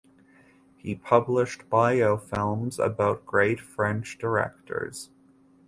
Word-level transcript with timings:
He 0.77 0.95
published 0.95 1.69
"biofilms" 1.69 2.83
about 2.83 3.23
great 3.23 3.59
French 3.59 4.17
directors. 4.17 5.11